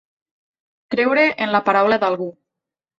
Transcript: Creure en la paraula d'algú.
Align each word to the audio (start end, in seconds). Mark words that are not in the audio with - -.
Creure 0.97 1.27
en 1.47 1.55
la 1.59 1.63
paraula 1.71 2.03
d'algú. 2.05 2.35